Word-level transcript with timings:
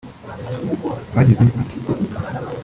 bagize 1.15 1.41
ati 1.61 1.77